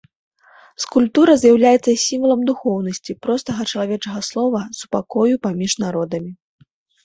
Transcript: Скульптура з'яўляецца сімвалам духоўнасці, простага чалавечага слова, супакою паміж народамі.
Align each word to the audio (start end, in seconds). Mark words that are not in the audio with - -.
Скульптура 0.85 1.35
з'яўляецца 1.41 1.91
сімвалам 2.05 2.41
духоўнасці, 2.49 3.17
простага 3.27 3.61
чалавечага 3.71 4.19
слова, 4.31 4.65
супакою 4.81 5.35
паміж 5.49 5.71
народамі. 5.89 6.31